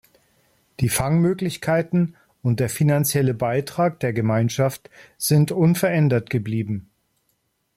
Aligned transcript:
Die 0.79 0.89
Fangmöglichkeiten 0.89 2.15
und 2.41 2.59
der 2.59 2.69
finanzielle 2.69 3.35
Beitrag 3.35 3.99
der 3.99 4.13
Gemeinschaft 4.13 4.89
sind 5.19 5.51
unverändert 5.51 6.31
geblieben. 6.31 6.89